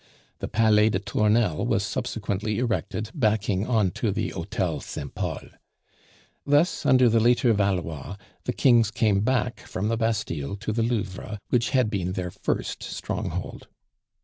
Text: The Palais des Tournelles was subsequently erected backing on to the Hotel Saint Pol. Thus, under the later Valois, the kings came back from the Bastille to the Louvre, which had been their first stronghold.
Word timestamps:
The 0.39 0.47
Palais 0.47 0.89
des 0.89 0.97
Tournelles 0.99 1.67
was 1.67 1.83
subsequently 1.83 2.57
erected 2.57 3.11
backing 3.13 3.67
on 3.67 3.91
to 3.91 4.11
the 4.11 4.29
Hotel 4.29 4.79
Saint 4.79 5.13
Pol. 5.13 5.49
Thus, 6.43 6.87
under 6.87 7.07
the 7.07 7.19
later 7.19 7.53
Valois, 7.53 8.17
the 8.45 8.53
kings 8.53 8.89
came 8.89 9.19
back 9.19 9.59
from 9.59 9.89
the 9.89 9.97
Bastille 9.97 10.55
to 10.55 10.73
the 10.73 10.81
Louvre, 10.81 11.39
which 11.49 11.69
had 11.69 11.91
been 11.91 12.13
their 12.13 12.31
first 12.31 12.81
stronghold. 12.81 13.67